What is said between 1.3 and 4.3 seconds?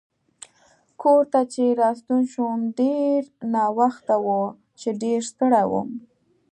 ته چې راستون شوم ډېر ناوخته و